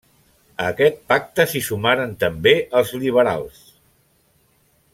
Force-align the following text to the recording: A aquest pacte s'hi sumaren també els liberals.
A 0.61 0.69
aquest 0.75 0.95
pacte 1.11 1.45
s'hi 1.51 1.61
sumaren 1.67 2.15
també 2.23 2.53
els 2.81 2.95
liberals. 3.05 3.61